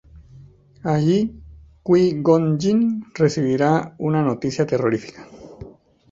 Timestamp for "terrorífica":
4.65-5.27